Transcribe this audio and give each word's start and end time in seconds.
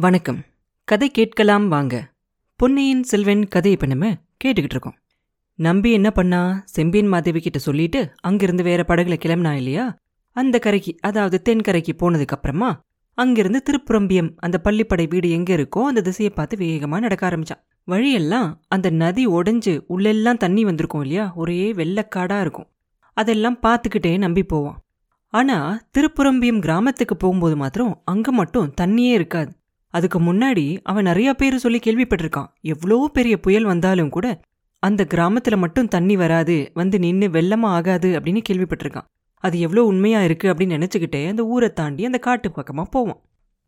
வணக்கம். 0.00 0.44
கதை 0.84 1.10
கேட்கலாம் 1.10 1.68
வாங்க. 1.68 2.12
பொன்னியின் 2.56 3.02
செல்வன் 3.02 3.48
கதை 3.48 3.72
இப்ப 3.72 3.86
நம்ம 3.86 4.10
கேட்டுக்கிட்டு 4.44 4.70
இருக்கோம். 4.70 4.94
நம்பி 5.54 5.92
என்ன 5.92 6.10
பண்ணா? 6.10 6.62
செம்பியன் 6.64 7.06
மாதேவி 7.06 7.40
கிட்ட 7.40 7.58
சொல்லிட்டு 7.58 8.12
அங்கிருந்து 8.20 8.62
வேற 8.62 8.84
படகுல 8.88 9.16
கிளம்பினா 9.16 9.52
இல்லையா? 9.52 9.98
அந்த 10.32 10.58
கரைக்கு 10.58 10.96
அதாவது 11.00 11.42
தென்கரைக்கு 11.48 11.92
போனதுக்கு 11.98 12.24
அப்புறமா 12.24 12.80
அங்கிருந்து 13.14 13.62
திருப்புரம்பியம் 13.70 14.32
அந்த 14.36 14.60
பள்ளிப்படை 14.64 15.08
வீடு 15.08 15.30
எங்க 15.30 15.56
இருக்கோ 15.56 15.82
அந்த 15.82 16.00
திசையை 16.00 16.34
பார்த்து 16.34 16.56
வேகமா 16.56 16.98
நடக்க 16.98 17.28
ஆரம்பிச்சான். 17.28 17.64
வழியெல்லாம் 17.84 18.62
அந்த 18.68 18.90
நதி 18.90 19.26
உடைஞ்சு 19.26 19.80
உள்ளெல்லாம் 19.88 20.36
தண்ணி 20.36 20.64
வந்திருக்கும் 20.64 21.00
இல்லையா? 21.00 21.32
ஒரே 21.34 21.72
வெள்ளக்காடா 21.72 22.40
இருக்கும். 22.40 22.66
அதெல்லாம் 23.12 23.58
பார்த்துக்கிட்டே 23.62 24.18
நம்பி 24.18 24.42
போவான். 24.42 24.84
ஆனா 25.28 25.80
திருப்புரம்பியம் 25.98 26.60
கிராமத்துக்கு 26.60 27.16
போகும்போது 27.16 27.56
மாத்திரம் 27.56 28.02
அங்க 28.04 28.32
மட்டும் 28.32 28.74
தண்ணியே 28.80 29.12
இருக்காது. 29.12 29.56
அதுக்கு 29.94 30.18
முன்னாடி 30.20 30.64
அவன் 30.82 31.04
நிறைய 31.04 31.34
பேர் 31.34 31.56
சொல்லி 31.56 31.78
கேள்விப்பட்டிருக்கான். 31.78 32.48
எவ்வளோ 32.60 32.98
பெரிய 33.12 33.34
புயல் 33.40 33.64
வந்தாலும் 33.64 34.14
கூட 34.16 34.26
அந்த 34.82 35.06
கிராமத்துல 35.14 35.56
மட்டும் 35.56 35.88
தண்ணி 35.88 36.16
வராது 36.16 36.56
வந்து 36.74 36.98
நின்னு 36.98 37.28
வெள்ளமா 37.28 37.68
ஆகாது 37.76 38.08
அப்படின்னு 38.18 38.42
கேள்விப்பட்டிருக்கான். 38.48 39.08
அது 39.44 39.56
எவ்வளோ 39.60 39.84
உண்மையா 39.84 40.20
இருக்கு 40.22 40.46
அப்படின்னு 40.52 40.76
நினைச்சுக்கிட்டே 40.78 41.22
அந்த 41.28 41.42
ஊரை 41.44 41.70
தாண்டி 41.72 42.04
அந்த 42.04 42.18
காட்டு 42.18 42.48
பக்கமா 42.48 42.84
போவோம் 42.90 43.20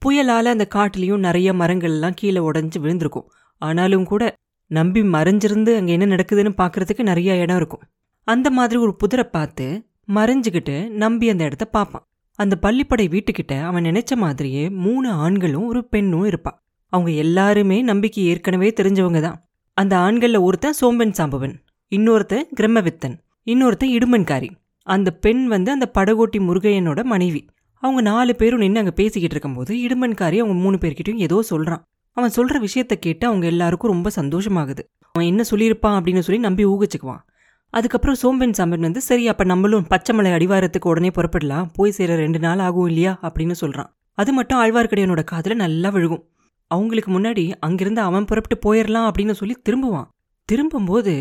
புயலால 0.03 0.53
அந்த 0.55 0.67
காட்டுலயும் 0.75 1.25
நிறைய 1.27 1.49
மரங்கள் 1.53 1.91
எல்லாம் 1.91 2.17
கீழே 2.17 2.41
உடைஞ்சு 2.41 2.79
விழுந்திருக்கும். 2.85 3.27
ஆனாலும் 3.63 4.05
கூட 4.05 4.23
நம்பி 4.71 5.01
மறைஞ்சிருந்து 5.15 5.73
அங்க 5.77 5.91
என்ன 5.93 6.07
நடக்குதுன்னு 6.07 6.53
பாக்குறதுக்கு 6.61 7.03
நிறைய 7.03 7.37
இடம் 7.37 7.57
இருக்கும். 7.57 7.83
அந்த 8.29 8.49
மாதிரி 8.51 8.79
ஒரு 8.81 8.93
புதிரை 8.97 9.25
பார்த்து 9.25 9.67
மறைஞ்சுக்கிட்டு 10.15 10.77
நம்பி 11.03 11.27
அந்த 11.29 11.43
இடத்த 11.45 11.65
பார்ப்பான். 11.65 12.05
அந்த 12.41 12.55
பள்ளிப்படை 12.63 13.05
வீட்டுக்கிட்ட 13.15 13.55
அவன் 13.63 13.85
நினைச்ச 13.85 14.13
மாதிரியே 14.17 14.63
மூணு 14.85 15.09
ஆண்களும் 15.25 15.67
ஒரு 15.67 15.81
பெண்ணும் 15.85 16.27
இருப்பா. 16.27 16.53
அவங்க 16.93 17.11
எல்லாருமே 17.25 17.79
நம்பிக்கை 17.83 18.23
ஏற்கனவே 18.25 18.69
தெரிஞ்சவங்க 18.81 19.21
தான் 19.21 19.39
அந்த 19.77 19.95
ஆண்கள்ல 19.97 20.39
ஒருத்தன் 20.41 20.79
சோம்பன் 20.81 21.15
சாம்பவன் 21.19 21.55
இன்னொருத்தன் 21.93 22.47
கிரம்மவித்தன் 22.59 23.17
இன்னொருத்தன் 23.47 23.93
இடுமன்காரி. 23.97 24.49
அந்த 24.87 25.09
பெண் 25.25 25.43
வந்து 25.47 25.71
அந்த 25.71 25.87
படகோட்டி 25.99 26.39
முருகையனோட 26.39 27.01
மனைவி. 27.05 27.43
அவங்க 27.83 28.01
நாலு 28.03 28.33
பேரும் 28.37 28.59
நின்று 28.59 28.79
அங்கே 28.79 28.95
பேசிக்கிட்டு 28.95 29.35
இருக்கும்போது 29.37 29.75
இடுமன்காரி 29.77 30.39
அவங்க 30.43 30.57
மூணு 30.65 30.77
பேர்கிட்டயும் 30.77 31.25
ஏதோ 31.27 31.39
சொல்றான். 31.51 31.83
அவன் 32.17 32.35
சொல்ற 32.37 32.55
விஷயத்த 32.67 32.95
கேட்டு 33.01 33.25
அவங்க 33.27 33.47
எல்லாருக்கும் 33.47 33.93
ரொம்ப 33.95 34.09
சந்தோஷமாகுது. 34.17 34.83
அவன் 35.15 35.29
என்ன 35.33 35.43
சொல்லியிருப்பான் 35.51 35.97
அப்படின்னு 35.99 36.27
சொல்லி 36.29 36.41
நம்பி 36.41 36.65
ஊகிச்சுக்குவான். 36.67 37.23
அதுக்கப்புறம் 37.71 38.17
சோம்பன் 38.23 38.53
சாம்பன் 38.59 38.87
வந்து 38.87 39.01
சரி 39.01 39.29
அப்ப 39.29 39.45
நம்மளும் 39.45 39.87
பச்சைமலை 39.91 40.31
அடிவாரத்துக்கு 40.37 40.89
உடனே 40.93 41.09
புறப்படலாம். 41.09 41.67
போய் 41.73 41.91
சேர 41.91 42.17
ரெண்டு 42.17 42.39
நாள் 42.39 42.59
ஆகும் 42.59 42.87
இல்லையா? 42.87 43.19
அப்படின்னு 43.23 43.55
சொல்றான். 43.61 43.91
அது 44.19 44.33
மட்டும் 44.33 44.59
ஆழ்வார்க்கடியானோட 44.59 45.25
காதில் 45.25 45.57
நல்லா 45.57 45.89
விழுகும். 45.89 46.25
அவங்களுக்கு 46.71 47.11
முன்னாடி 47.19 47.55
அங்கிருந்து 47.61 48.01
அவன் 48.01 48.25
புறப்பட்டு 48.25 48.57
போயிடலாம் 48.65 49.07
அப்படின்னு 49.11 49.33
சொல்லி 49.33 49.57
திரும்புவான். 49.69 50.09
திரும்பும்போது 50.45 51.13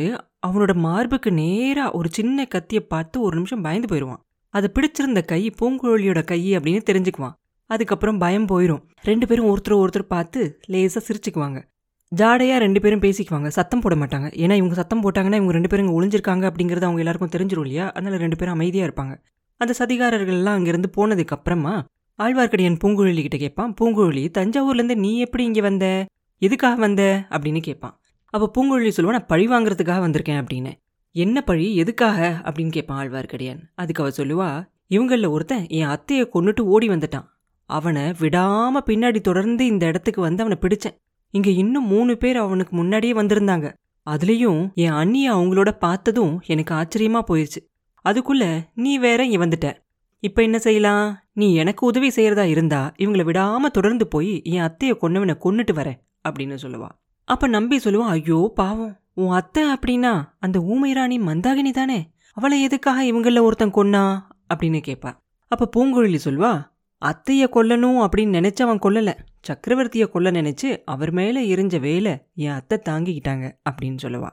அவனோட 0.47 0.73
மார்புக்கு 0.73 1.31
நேரா 1.31 1.91
ஒரு 1.91 2.09
சின்ன 2.11 2.45
கத்தியை 2.45 2.83
பார்த்து 2.83 3.21
ஒரு 3.21 3.35
நிமிஷம் 3.35 3.61
பயந்து 3.61 3.87
போயிடுவான் 3.87 4.21
அதை 4.53 4.71
பிடிச்சிருந்த 4.73 5.25
கை 5.25 5.53
பூங்குழலியோட 5.61 6.23
கை 6.23 6.57
அப்படின்னு 6.57 6.81
தெரிஞ்சுக்குவான். 6.91 7.35
அதுக்கப்புறம் 7.65 8.17
பயம் 8.17 8.47
போயிடும் 8.47 8.81
ரெண்டு 9.03 9.27
பேரும் 9.27 9.49
ஒருத்தர் 9.49 9.79
ஒருத்தர் 9.83 10.11
பார்த்து 10.13 10.59
லேசா 10.67 11.01
சிரிச்சுக்குவாங்க. 11.07 11.59
ஜாடையாக 12.15 12.57
ரெண்டு 12.57 12.81
பேரும் 12.81 12.99
பேசிக்குவாங்க. 12.99 13.47
சத்தம் 13.47 13.79
போட 13.79 13.95
மாட்டாங்க. 13.95 14.27
ஏன்னா 14.35 14.53
இவங்க 14.53 14.73
சத்தம் 14.73 15.03
போட்டாங்கன்னா 15.03 15.39
இவங்க 15.41 15.51
ரெண்டு 15.51 15.69
பேரும் 15.69 15.87
இங்கே 15.87 15.99
ஒளிஞ்சிருக்காங்க 15.99 16.45
அப்படிங்கிறது 16.49 16.81
அவங்க 16.81 16.97
எல்லாருக்கும் 16.97 17.29
தெரிஞ்சிடும் 17.29 17.59
இல்லையா? 17.59 17.91
அதனால 17.91 18.17
ரெண்டு 18.17 18.35
பேரும் 18.35 18.53
அமைதியாக 18.53 18.91
இருப்பாங்க. 18.91 19.21
அந்த 19.57 19.73
சதிகாரர்கள்லாம் 19.79 20.33
அங்கேருந்து 20.33 20.45
அங்கிருந்து 20.45 20.89
போனதுக்கு 20.97 21.27
அப்புறமா 21.27 21.85
ஆழ்வார்க்கடியான் 22.19 22.77
பூங்குழலி 22.83 23.21
கிட்ட 23.21 23.37
கேட்பான். 23.37 23.73
பூங்குழலி 23.81 24.29
தஞ்சாவூர்ல 24.37 24.73
இருந்து 24.73 24.95
நீ 24.95 25.19
எப்படி 25.19 25.43
இங்கே 25.43 25.61
வந்த? 25.61 26.05
எதுக்காக 26.37 26.75
வந்த? 26.75 27.25
அப்படின்னு 27.29 27.61
கேட்பான். 27.61 27.99
அப்போ 28.29 28.51
பூங்குழலி 28.55 28.91
சொல்லுவா 28.97 29.09
நான் 29.09 29.25
பழி 29.25 29.47
வாங்குறதுக்காக 29.47 30.01
வந்திருக்கேன் 30.07 30.45
அப்படின்னு. 30.45 30.71
என்ன 31.11 31.41
பழி? 31.41 31.75
எதுக்காக? 31.75 32.41
அப்படின்னு 32.43 32.71
கேட்பான் 32.71 32.99
ஆழ்வார்க்கடியான். 32.99 33.59
அதுக்கு 33.75 34.03
அவள் 34.03 34.17
சொல்லுவா 34.17 34.69
இவங்களில் 34.87 35.25
ஒருத்தன் 35.25 35.67
என் 35.67 35.87
அத்தையை 35.87 36.29
கொண்டுட்டு 36.33 36.59
ஓடி 36.59 36.87
வந்துட்டான். 36.87 37.25
அவனை 37.65 38.01
விடாம 38.01 38.79
பின்னாடி 38.85 39.21
தொடர்ந்து 39.21 39.65
இந்த 39.65 39.85
இடத்துக்கு 39.85 40.21
வந்து 40.21 40.43
அவனை 40.43 40.61
பிடிச்சேன். 40.61 41.08
இங்க 41.31 41.49
இன்னும் 41.49 41.87
மூணு 41.87 42.17
பேர் 42.17 42.37
அவனுக்கு 42.37 42.75
முன்னாடியே 42.75 43.13
வந்திருந்தாங்க. 43.13 43.73
அதுலயும் 44.09 44.73
என் 44.73 44.91
அண்ணிய 44.91 45.33
அவங்களோட 45.33 45.71
பார்த்ததும் 45.71 46.41
எனக்கு 46.45 46.73
ஆச்சரியமா 46.73 47.21
போயிருச்சு. 47.27 47.59
அதுக்குள்ள 48.09 48.65
நீ 48.75 48.97
வேற 48.97 49.25
இங்க 49.25 49.45
வந்துட்ட. 49.45 49.73
இப்ப 50.19 50.41
என்ன 50.41 50.59
செய்யலாம்? 50.59 51.19
நீ 51.33 51.55
எனக்கு 51.55 51.85
உதவி 51.85 52.07
செய்யறதா 52.07 52.43
இருந்தா 52.43 52.91
இவங்கள 52.97 53.23
விடாம 53.25 53.65
தொடர்ந்து 53.71 54.07
போய் 54.07 54.41
என் 54.43 54.61
அத்தைய 54.61 54.93
கொன்னவனை 55.01 55.35
கொன்னுட்டு 55.43 55.73
வர 55.73 55.99
அப்படின்னு 56.29 56.57
சொல்லுவா. 56.61 56.89
அப்ப 57.23 57.47
நம்பி 57.47 57.77
சொல்லுவான் 57.77 58.13
ஐயோ 58.15 58.51
பாவம். 58.55 58.99
உன் 59.13 59.29
அத்தை 59.29 59.63
அப்படின்னா 59.73 60.23
அந்த 60.39 60.59
ஊமை 60.59 60.93
ராணி 60.93 61.19
மந்தாகினி 61.19 61.71
தானே. 61.71 62.11
அவளை 62.33 62.61
எதுக்காக 62.61 63.03
இவங்கள 63.03 63.41
ஒருத்தன் 63.41 63.73
கொன்னா? 63.73 64.03
அப்படின்னு 64.53 64.81
கேட்பா 64.87 65.11
அப்ப 65.47 65.69
பூங்குழலி 65.75 66.19
சொல்வா 66.23 66.51
அத்தைய 67.05 67.45
கொல்லணும் 67.53 68.05
அப்படின்னு 68.05 68.35
நினைச்சு 68.37 68.61
அவன் 68.61 68.79
கொல்லல. 68.79 69.13
சக்கரவர்த்திய 69.43 70.09
கொல்ல 70.09 70.31
நினைச்சு 70.31 70.81
அவர் 70.85 71.11
மேல 71.11 71.41
எரிஞ்ச 71.41 71.79
வேலை 71.79 72.13
என் 72.35 72.51
அத்தை 72.51 72.77
தாங்கிக்கிட்டாங்க 72.89 73.45
அப்படின்னு 73.69 73.97
சொல்லுவா. 74.01 74.29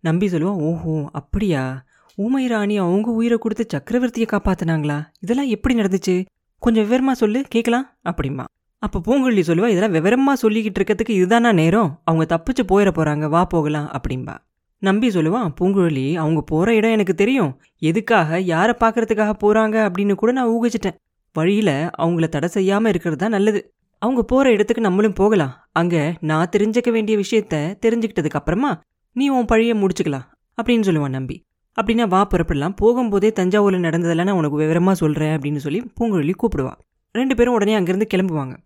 நம்பி 0.00 0.26
சொல்லுவான் 0.26 0.60
ஓஹோ 0.68 1.08
அப்படியா? 1.12 1.84
ஊமை 2.16 2.46
ராணி 2.46 2.78
அவங்க 2.78 3.10
உயிரை 3.10 3.38
கொடுத்து 3.38 3.64
சக்கரவர்த்தியை 3.74 4.28
காப்பாத்தினாங்களா? 4.32 4.98
இதெல்லாம் 5.20 5.46
எப்படி 5.46 5.74
நடந்துச்சு? 5.80 6.26
கொஞ்சம் 6.58 6.90
விவரமா 6.90 7.12
சொல்லு 7.12 7.44
கேட்கலாம்? 7.48 7.86
அப்படிமா 8.04 8.44
அப்ப 8.78 9.00
பூங்குழலி 9.06 9.42
சொல்லுவா 9.46 9.68
இதெல்லாம் 9.68 9.94
விவரமா 9.94 10.32
சொல்லிக்கிட்டு 10.42 10.78
இருக்கிறதுக்கு 10.80 11.10
இதுதானா 11.10 11.52
நேரம்? 11.52 12.00
அவங்க 12.04 12.24
தப்பிச்சு 12.36 12.62
போயிட 12.72 12.90
போறாங்க 12.98 13.28
வா 13.28 13.44
போகலாம் 13.44 13.88
அப்படிம்பா. 13.96 14.34
நம்பி 14.78 15.08
சொல்லுவான் 15.08 15.48
பூங்குழலி 15.60 16.14
அவங்க 16.14 16.40
போற 16.40 16.74
இடம் 16.74 16.90
எனக்கு 16.90 17.14
தெரியும். 17.14 17.52
எதுக்காக 17.78 18.40
யாரை 18.40 18.74
பார்க்கறதுக்காக 18.80 19.32
போறாங்க 19.44 19.76
அப்படின்னு 19.86 20.14
கூட 20.14 20.32
நான் 20.32 20.52
ஊகிச்சிட்டேன். 20.56 20.96
வழியில 21.32 21.70
அவங்கள 21.98 22.28
தடை 22.28 22.48
செய்யாம 22.54 22.86
இருக்கிறது 22.86 23.16
தான் 23.16 23.30
நல்லது. 23.30 23.60
அவங்க 23.98 24.22
போற 24.22 24.50
இடத்துக்கு 24.50 24.82
நம்மளும் 24.82 25.12
போகலாம். 25.12 25.68
அங்க 25.72 26.14
நான் 26.20 26.48
தெரிஞ்சுக்க 26.56 26.90
வேண்டிய 26.90 27.18
விஷயத்த 27.18 27.54
தெரிஞ்சுக்கிட்டதுக்கு 27.86 28.40
அப்புறமா 28.40 28.80
நீ 29.12 29.28
உன் 29.28 29.44
பழிய 29.44 29.74
முடிச்சுக்கலாம் 29.74 30.26
அப்படின்னு 30.62 30.86
சொல்லுவான் 30.88 31.08
நம்பி. 31.08 31.44
அப்படின்னா 31.80 32.08
வா 32.08 32.26
புறப்படலாம். 32.26 32.74
போகும்போதே 32.82 33.30
தஞ்சாவூர்ல 33.40 33.78
நடந்ததெல்லாம் 33.78 34.26
நான் 34.26 34.36
உனக்கு 34.36 34.60
விவரமா 34.60 34.92
சொல்றேன் 34.92 35.38
அப்படின்னு 35.38 35.56
சொல்லி 35.56 35.80
பூங்குழலி 36.00 36.32
கூப்பிடுவா 36.42 36.72
ரெண்டு 37.12 37.34
பேரும் 37.34 37.54
உடனே 37.54 37.74
அங்கிருந்து 37.74 38.06
கிளம்புவாங்க. 38.14 38.56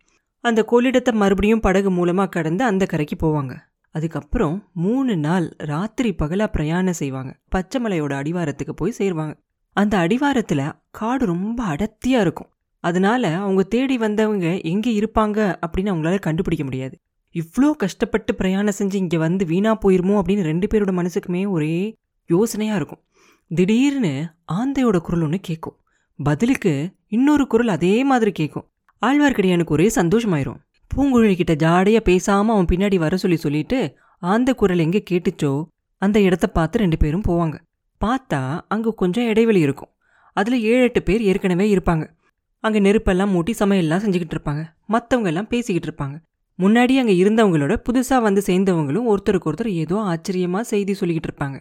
அந்த 0.41 0.67
கொள்ளிடத்தை 0.71 1.13
மறுபடியும் 1.13 1.61
படகு 1.61 1.91
மூலமா 1.91 2.29
கடந்து 2.29 2.65
அந்த 2.65 2.87
கரைக்கு 2.87 3.17
போவாங்க. 3.17 3.57
அதுக்கப்புறம் 3.91 4.69
மூணு 4.73 5.17
நாள் 5.17 5.55
ராத்திரி 5.57 6.15
பகலா 6.19 6.47
பிரயாணம் 6.47 6.93
செய்வாங்க. 6.93 7.39
பச்சைமலையோட 7.57 8.13
அடிவாரத்துக்கு 8.21 8.71
போய் 8.71 8.95
சேருவாங்க. 8.99 9.35
அந்த 9.73 9.99
அடிவாரத்துல 9.99 10.73
காடு 10.91 11.27
ரொம்ப 11.27 11.65
அடர்த்தியா 11.65 12.21
இருக்கும். 12.21 12.51
அதனால 12.85 13.23
அவங்க 13.37 13.63
தேடி 13.75 13.97
வந்தவங்க 13.99 14.47
எங்கே 14.73 14.93
இருப்பாங்க 15.01 15.39
அப்படின்னு 15.65 15.93
அவங்களால 15.93 16.19
கண்டுபிடிக்க 16.27 16.65
முடியாது. 16.65 16.95
இவ்வளோ 17.35 17.69
கஷ்டப்பட்டு 17.83 18.33
பிரயாணம் 18.35 18.79
செஞ்சு 18.79 18.95
இங்கே 18.95 19.19
வந்து 19.19 19.45
வீணா 19.47 19.73
போயிருமோ 19.83 20.15
அப்படின்னு 20.21 20.45
ரெண்டு 20.51 20.67
பேரோட 20.73 20.93
மனசுக்குமே 21.01 21.43
ஒரே 21.49 21.75
யோசனையா 22.31 22.75
இருக்கும். 22.81 23.03
திடீர்னு 23.51 24.15
ஆந்தையோட 24.53 24.97
குரல் 25.07 25.23
ஒன்று 25.23 25.39
கேட்கும் 25.41 25.77
பதிலுக்கு 26.19 26.73
இன்னொரு 27.09 27.45
குரல் 27.47 27.69
அதே 27.69 27.95
மாதிரி 28.05 28.33
கேட்கும் 28.33 28.67
ஆழ்வார்க்கடியானுக்கு 29.03 29.77
ஒரே 29.77 29.87
சந்தோஷமாயிரும். 29.95 30.59
பூங்குழலி 30.91 31.35
கிட்ட 31.37 32.01
பேசாமல் 32.09 32.55
அவன் 32.55 32.71
பின்னாடி 32.73 32.97
வர 33.05 33.17
சொல்லி 33.17 33.39
சொல்லிட்டு 33.45 33.79
ஆந்த 34.23 34.55
குரல் 34.55 34.85
எங்கே 34.87 35.03
கேட்டுச்சோ 35.11 35.53
அந்த 36.03 36.21
இடத்த 36.21 36.47
பார்த்து 36.47 36.83
ரெண்டு 36.83 36.97
பேரும் 36.97 37.27
போவாங்க. 37.29 37.57
பார்த்தா 38.01 38.41
அங்க 38.69 38.93
கொஞ்சம் 38.93 39.29
இடைவெளி 39.29 39.61
இருக்கும். 39.61 39.91
அதில் 40.37 40.59
ஏழு 40.63 40.83
எட்டு 40.83 41.03
பேர் 41.03 41.23
ஏற்கனவே 41.23 41.67
இருப்பாங்க. 41.75 42.05
அங்கே 42.65 42.81
நெருப்பெல்லாம் 42.81 43.33
மூட்டி 43.35 43.53
சமையல்லாம் 43.59 44.03
செஞ்சுக்கிட்டு 44.05 44.37
இருப்பாங்க. 44.37 44.63
மற்றவங்க 44.89 45.27
எல்லாம் 45.27 45.49
பேசிக்கிட்டு 45.53 45.89
இருப்பாங்க. 45.91 46.17
முன்னாடி 46.59 46.95
அங்கே 46.99 47.15
இருந்தவங்களோட 47.23 47.75
புதுசாக 47.87 48.21
வந்து 48.21 48.41
சேர்ந்தவங்களும் 48.47 49.07
ஒருத்தருக்கு 49.13 49.49
ஒருத்தர் 49.51 49.71
ஏதோ 49.83 49.97
ஆச்சரியமாக 50.13 50.65
செய்தி 50.65 50.93
சொல்லிக்கிட்டு 50.93 51.29
இருப்பாங்க. 51.31 51.59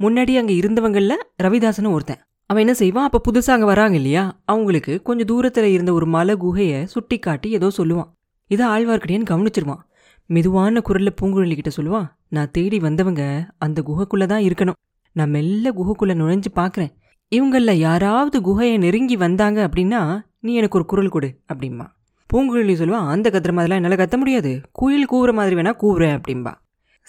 முன்னாடி 0.00 0.32
அங்கே 0.40 0.54
இருந்தவங்களில் 0.60 1.22
ரவிதாசனும் 1.42 1.94
ஒருத்தன். 1.96 2.20
அவன் 2.50 2.62
என்ன 2.64 2.74
செய்வான்? 2.74 3.06
அப்போ 3.08 3.20
புதுசாக 3.28 3.56
அங்கே 3.56 3.66
வராங்க 3.66 3.96
இல்லையா? 3.96 4.24
அவங்களுக்கு 4.44 5.02
கொஞ்சம் 5.02 5.26
தூரத்தில் 5.26 5.68
இருந்த 5.72 5.92
ஒரு 5.92 6.06
மலை 6.06 6.34
குகையை 6.34 6.80
சுட்டி 6.84 7.18
காட்டி 7.18 7.50
ஏதோ 7.50 7.68
சொல்லுவான். 7.78 8.10
இதை 8.50 8.64
ஆழ்வார்க்கடியான் 8.66 9.28
கவனிச்சிருவான். 9.30 9.82
மெதுவான 10.30 10.80
குரலில் 10.80 11.16
பூங்குழலிக்கிட்ட 11.20 11.72
சொல்லுவான் 11.76 12.08
நான் 12.28 12.50
தேடி 12.50 12.78
வந்தவங்க 12.78 13.22
அந்த 13.58 13.78
குகைக்குள்ளே 13.82 14.26
தான் 14.26 14.44
இருக்கணும். 14.48 14.78
நான் 15.16 15.32
மெல்ல 15.36 15.72
குகைக்குள்ளே 15.78 16.14
நுழைஞ்சு 16.20 16.50
பார்க்குறேன் 16.60 16.92
இவங்களில் 17.32 17.82
யாராவது 17.86 18.38
குகையை 18.40 18.76
நெருங்கி 18.78 19.16
வந்தாங்க 19.16 19.58
அப்படின்னா 19.68 20.00
நீ 20.42 20.54
எனக்கு 20.54 20.78
ஒரு 20.78 20.86
குரல் 20.86 21.08
கொடு 21.08 21.28
அப்படிம்பா. 21.52 21.86
பூங்குழலி 22.34 22.74
சொல்லுவா 22.76 23.00
அந்த 23.14 23.30
கத்துற 23.30 23.52
மாதிரிலாம் 23.52 23.80
என்னால் 23.80 24.00
கத்த 24.02 24.16
முடியாது. 24.16 24.60
குயில் 24.72 25.10
கூவுற 25.12 25.32
மாதிரி 25.32 25.56
வேணால் 25.56 25.78
கூவுறேன் 25.82 26.14
அப்படிம்பா. 26.18 26.52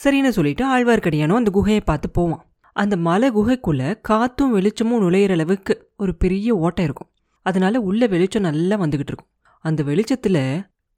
சரின்னு 0.03 0.30
சொல்லிட்டு 0.30 0.63
ஆழ்வார்க்கடியானும் 0.65 1.35
அந்த 1.35 1.51
குகையை 1.53 1.80
பார்த்து 1.85 2.09
போவான். 2.09 2.45
அந்த 2.74 2.97
மலை 2.97 3.31
குகைக்குள்ள 3.31 4.01
காற்றும் 4.01 4.51
வெளிச்சமும் 4.51 5.01
நுழையிற 5.01 5.31
அளவுக்கு 5.31 5.89
ஒரு 5.97 6.15
பெரிய 6.15 6.56
ஓட்டை 6.56 6.83
இருக்கும். 6.83 7.09
அதனால 7.41 7.81
உள்ள 7.81 8.07
வெளிச்சம் 8.07 8.41
நல்லா 8.41 8.75
வந்துக்கிட்டு 8.80 9.12
இருக்கும். 9.12 9.31
அந்த 9.59 9.83
வெளிச்சத்துல 9.83 10.38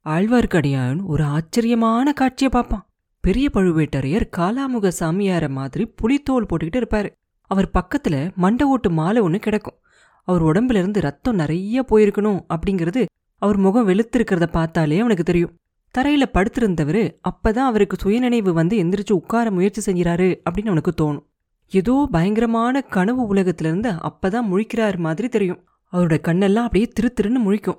ஆழ்வார்க்கடியான் 0.04 1.02
ஒரு 1.02 1.24
ஆச்சரியமான 1.24 2.12
காட்சியை 2.12 2.52
பார்ப்பான். 2.52 2.86
பெரிய 3.20 3.48
பழுவேட்டரையர் 3.54 4.28
காலாமுக 4.36 4.90
சாமியார 5.00 5.48
மாதிரி 5.48 5.86
புலித்தோல் 5.86 6.46
போட்டுக்கிட்டு 6.46 6.76
இருப்பார். 6.76 7.16
அவர் 7.50 7.70
பக்கத்துல 7.74 8.34
மண்டை 8.34 8.66
ஓட்டு 8.66 8.90
மாலை 8.90 9.22
ஒன்று 9.22 9.38
கிடக்கும். 9.38 9.78
அவர் 10.26 10.44
உடம்புல 10.44 10.74
இருந்து 10.74 11.00
ரத்தம் 11.00 11.34
நிறைய 11.34 11.84
போயிருக்கணும் 11.90 12.40
அப்படிங்கிறது 12.48 13.06
அவர் 13.38 13.56
முகம் 13.56 13.88
வெளுத்திருக்கிறத 13.88 14.46
பார்த்தாலே 14.46 14.98
அவனுக்கு 14.98 15.24
தெரியும். 15.24 15.54
தரையில 15.98 16.22
படுத்திருந்தவர் 16.32 17.02
அப்பதான் 17.28 17.66
அவருக்கு 17.70 17.96
சுயநினைவு 18.00 18.52
வந்து 18.52 18.76
எந்திரிச்சு 18.82 19.12
உட்கார 19.12 19.50
முயற்சி 19.50 19.82
செஞ்சிறாரு 19.86 20.28
அப்படின்னு 20.50 20.72
அவனுக்கு 20.72 20.92
தோணும். 21.00 21.24
ஏதோ 21.70 22.08
பயங்கரமான 22.10 22.80
கனவு 22.80 23.22
உலகத்திலிருந்து 23.26 23.90
அப்பதான் 23.90 24.48
முழிக்கிறார் 24.50 24.96
மாதிரி 24.96 25.28
தெரியும். 25.28 25.62
அவரோட 25.92 26.16
கண்ணெல்லாம் 26.28 26.66
அப்படியே 26.66 26.86
திரு 26.86 27.14
திருன்னு 27.14 27.42
முழிக்கும். 27.44 27.78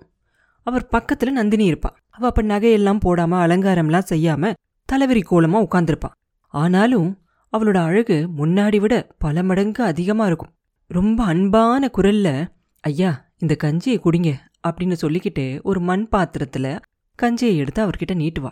அவர் 0.63 0.87
பக்கத்துல 0.91 1.29
நந்தினி 1.29 1.71
இருப்பா. 1.71 1.91
அவ 2.09 2.27
அப்ப 2.27 2.41
நகையெல்லாம் 2.41 2.99
போடாம 3.05 3.33
அலங்காரம்லாம் 3.45 4.09
செய்யாம 4.09 4.53
தலைவரி 4.89 5.21
கோலமா 5.31 5.65
உட்கார்ந்திருப்பா. 5.67 6.09
ஆனாலும் 6.47 7.17
அவளோட 7.57 7.77
அழகு 7.77 8.29
முன்னாடி 8.37 8.79
விட 8.79 9.07
பல 9.17 9.43
மடங்கு 9.43 9.83
அதிகமா 9.83 10.25
இருக்கும். 10.25 10.53
ரொம்ப 10.89 11.23
அன்பான 11.23 11.89
குரல்ல 11.97 12.47
ஐயா 12.79 13.25
இந்த 13.37 13.55
கஞ்சியை 13.63 13.97
குடிங்க 13.97 14.33
அப்படின்னு 14.67 14.95
சொல்லிக்கிட்டு 15.01 15.61
ஒரு 15.61 15.79
மண் 15.79 16.07
பாத்திரத்துல 16.11 16.79
கஞ்சியை 17.21 17.55
எடுத்து 17.55 17.85
அவர்கிட்ட 17.85 18.13
நீட்டுவா. 18.13 18.49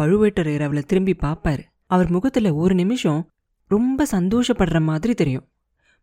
பழுவேட்டரையர் 0.00 0.62
அவளை 0.62 0.82
திரும்பி 0.82 1.16
பார்ப்பாரு 1.22 1.58
அவர் 1.86 2.10
முகத்துல 2.10 2.54
ஒரு 2.54 2.74
நிமிஷம் 2.74 3.30
ரொம்ப 3.68 4.06
சந்தோஷப்படுற 4.10 4.82
மாதிரி 4.82 5.14
தெரியும். 5.14 5.48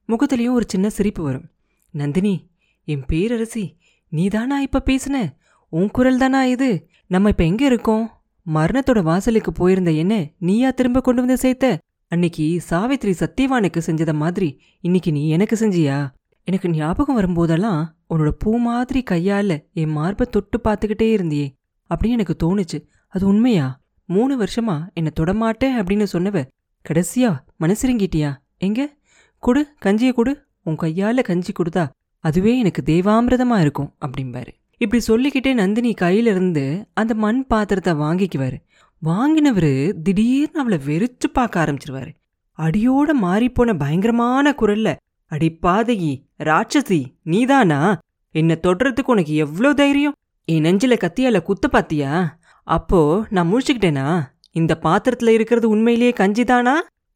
முகத்துலயும் 0.07 0.51
ஒரு 0.51 0.65
சின்ன 0.67 0.89
சிரிப்பு 0.89 1.23
வரும். 1.23 1.49
நந்தினி 1.91 2.49
என் 2.83 3.05
பேரரசி 3.05 3.77
நீதானா 4.09 4.59
இப்ப 4.59 4.83
பேசுன? 4.85 5.29
உன் 5.69 5.91
குரல் 5.91 6.17
தானா 6.17 6.45
இது? 6.45 6.89
நம்ம 7.07 7.29
இப்ப 7.29 7.43
எங்க 7.43 7.65
இருக்கோம்? 7.65 8.11
மரணத்தோட 8.53 9.01
வாசலுக்கு 9.03 9.51
போயிருந்த 9.51 9.91
என்ன 9.91 10.27
நீயா 10.37 10.71
திரும்ப 10.71 11.01
கொண்டு 11.01 11.21
வந்து 11.21 11.37
சேர்த்த? 11.37 11.79
அன்னைக்கு 12.09 12.61
சாவித்ரி 12.69 13.13
சத்தியவானுக்கு 13.19 13.81
செஞ்சத 13.85 14.13
மாதிரி 14.13 14.61
இன்னைக்கு 14.79 15.11
நீ 15.11 15.29
எனக்கு 15.29 15.55
செஞ்சியா? 15.55 16.09
எனக்கு 16.43 16.69
ஞாபகம் 16.69 17.19
வரும்போதெல்லாம் 17.19 17.85
உன்னோட 18.09 18.29
பூ 18.29 18.57
மாதிரி 18.57 19.03
கையால 19.11 19.63
என் 19.73 19.89
மார்பை 19.89 20.27
தொட்டு 20.29 20.61
பார்த்துக்கிட்டே 20.63 21.15
இருந்தியே. 21.15 21.55
அப்படின்னு 21.89 22.09
எனக்கு 22.09 22.35
தோணுச்சு. 22.43 22.87
அது 23.07 23.27
உண்மையா? 23.27 23.81
மூணு 24.05 24.43
வருஷமா 24.43 24.93
என்னை 24.93 25.11
தொடமாட்டேன் 25.19 25.77
அப்படின்னு 25.77 26.05
சொன்னவ 26.13 26.45
கடைசியா 26.89 27.39
மனசிறங்கிட்டியா? 27.59 28.35
எங்க? 28.57 28.95
குடு 29.37 29.73
கஞ்சியை 29.85 30.11
குடு. 30.11 30.43
உன் 30.63 30.75
கையால 30.75 31.21
கஞ்சி 31.21 31.51
கொடுத்தா 31.51 31.87
அதுவே 32.19 32.59
எனக்கு 32.59 32.81
தேவாமிரதமா 32.85 33.59
இருக்கும் 33.59 33.93
அப்படிம்பாரு. 34.05 34.47
இப்படி 34.77 35.01
சொல்லிக்கிட்டே 35.01 35.53
நந்தினி 35.53 35.93
கையில 36.01 36.25
இருந்து 36.25 36.87
அந்த 36.93 37.13
மண் 37.13 37.45
பாத்திரத்தை 37.47 37.93
வாங்கிக்குவாரு. 37.93 38.57
வாங்கினவரு 39.05 39.93
திடீர்னு 40.03 40.59
அவளை 40.59 40.77
வெறிச்சு 40.87 41.27
பார்க்க 41.33 41.63
ஆரம்பிச்சிருவாரு. 41.63 42.11
அடியோட 42.57 43.09
மாறிப்போன 43.21 43.77
பயங்கரமான 43.77 44.55
குரல்ல 44.61 44.95
அடி 45.25 45.57
பாதகி 45.61 46.21
ராட்சசி 46.43 47.05
நீதானா? 47.23 47.99
என்ன 48.31 48.59
தொடுறதுக்கு 48.63 49.05
உனக்கு 49.05 49.35
எவ்வளோ 49.35 49.73
தைரியம்? 49.73 50.15
என் 50.45 50.63
நெஞ்சில 50.63 50.97
கத்தியால 51.03 51.41
குத்த 51.41 51.67
பாத்தியா? 51.67 52.37
அப்போ 52.63 53.25
நான் 53.29 53.53
முழிச்சுக்கிட்டேனா? 53.53 54.21
இந்த 54.51 54.79
பாத்திரத்துல 54.81 55.27
இருக்கிறது 55.27 55.69
உண்மையிலேயே 55.69 56.13
கஞ்சிதானா? 56.17 56.73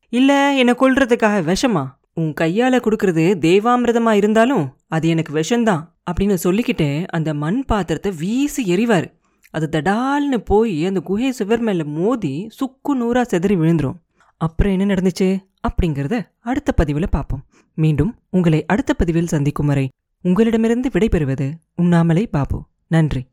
இல்ல 0.10 0.56
என்னை 0.56 0.74
கொல்றதுக்காக 0.74 1.54
விஷமா? 1.54 1.84
உன் 2.14 2.34
கையால 2.42 2.80
கொடுக்கறது 2.80 3.26
தேவாமிரதமா 3.40 4.12
இருந்தாலும் 4.12 4.78
அது 4.88 5.08
எனக்கு 5.08 5.34
விஷம்தான் 5.34 5.94
அப்படின்னு 6.12 6.34
சொல்லிக்கிட்டே 6.34 7.06
அந்த 7.06 7.34
மண் 7.34 7.64
பாத்திரத்தை 7.66 8.12
வீசி 8.20 8.64
எறிவாரு. 8.76 9.20
அது 9.52 9.70
தடால்னு 9.72 10.38
போய் 10.38 10.86
அந்த 10.86 11.00
குகை 11.00 11.32
சுவர் 11.32 11.60
மேலே 11.60 11.84
மோதி 11.84 12.48
சுக்கு 12.50 12.96
நூறா 12.96 13.18
செதறி 13.18 13.56
விழுந்துரும். 13.56 13.98
அப்புறம் 14.38 14.80
என்ன 14.80 14.94
நடந்துச்சு? 14.94 15.44
அப்படிங்கறத 15.68 16.28
அடுத்த 16.40 16.72
பதிவில் 16.72 17.10
பார்ப்போம் 17.10 17.44
மீண்டும் 17.74 18.16
உங்களை 18.30 18.66
அடுத்த 18.66 18.94
பதிவில் 18.94 19.28
சந்திக்கும் 19.28 19.68
வரை 19.68 19.92
உங்களிடமிருந்து 20.22 20.90
விடைபெறுவது 20.90 21.52
உண்ணாமலை 21.76 22.28
பாபு. 22.28 22.66
நன்றி. 22.88 23.26